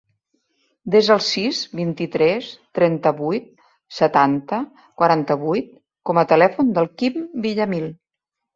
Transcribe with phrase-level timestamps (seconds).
[0.93, 2.47] Desa el sis, vint-i-tres,
[2.79, 3.53] trenta-vuit,
[3.99, 4.61] setanta,
[5.05, 5.71] quaranta-vuit
[6.11, 7.91] com a telèfon del Quim Villamil.